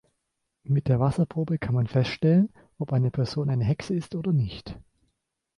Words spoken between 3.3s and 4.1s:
eine Hexe